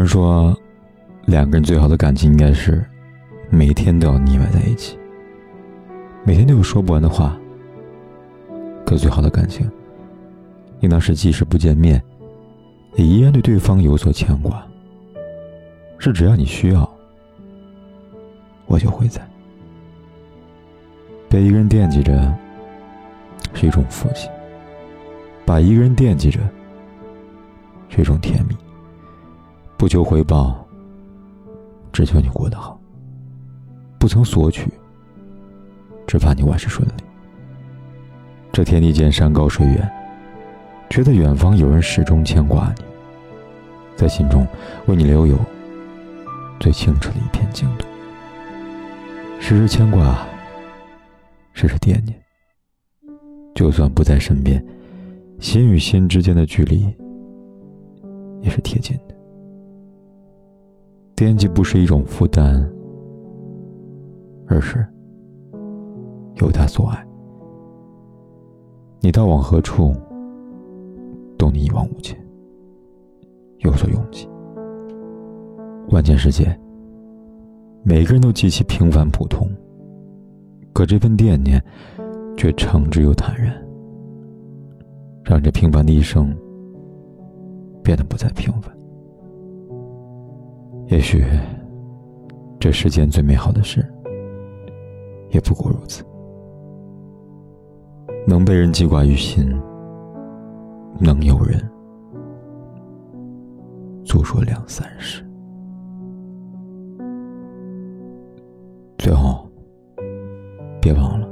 [0.00, 0.58] 人说，
[1.26, 2.82] 两个人最好的感情应该是
[3.50, 4.98] 每天都要腻歪在一起，
[6.24, 7.38] 每天都有说不完的话。
[8.86, 9.70] 可最好的感情，
[10.80, 12.02] 应当是即使不见面，
[12.94, 14.66] 也依然对对方有所牵挂。
[15.98, 16.90] 是只要你需要，
[18.64, 19.20] 我就会在。
[21.28, 22.34] 被一个人惦记着，
[23.52, 24.30] 是一种福气；
[25.44, 26.40] 把一个人惦记着，
[27.90, 28.56] 是一种甜蜜。
[29.80, 30.62] 不求回报，
[31.90, 32.78] 只求你过得好。
[33.98, 34.70] 不曾索取，
[36.06, 36.92] 只怕你万事顺利。
[38.52, 39.90] 这天地间山高水远，
[40.90, 42.84] 觉得远方有人始终牵挂你，
[43.96, 44.46] 在心中
[44.84, 45.34] 为你留有
[46.60, 47.86] 最清澈的一片净土。
[49.40, 50.26] 时时牵挂。
[51.54, 52.22] 时时惦念，
[53.54, 54.62] 就算不在身边，
[55.38, 56.94] 心与心之间的距离
[58.42, 59.09] 也是贴近的。
[61.20, 62.66] 惦记不是一种负担，
[64.46, 64.78] 而是
[66.36, 67.06] 有他所爱。
[69.00, 69.94] 你到往何处，
[71.36, 72.18] 都你一往无前，
[73.58, 74.26] 有所拥挤。
[75.90, 76.58] 万千世界，
[77.82, 79.46] 每个人都极其平凡普通。
[80.72, 81.62] 可这份惦念，
[82.34, 83.54] 却诚挚又坦然，
[85.22, 86.34] 让这平凡的一生
[87.84, 88.74] 变得不再平凡。
[90.90, 91.24] 也许，
[92.58, 93.80] 这世间最美好的事，
[95.30, 96.04] 也不过如此。
[98.26, 99.48] 能被人记挂于心，
[100.98, 101.60] 能有人
[104.04, 105.24] 诉说两三事。
[108.98, 109.46] 最后。
[110.82, 111.28] 别忘了，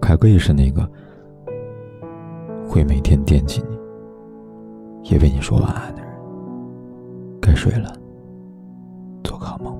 [0.00, 0.90] 凯哥也是那个
[2.66, 3.78] 会每天惦记你，
[5.10, 6.10] 也为你说晚安的人。
[7.38, 7.92] 该睡了，
[9.22, 9.79] 做个好梦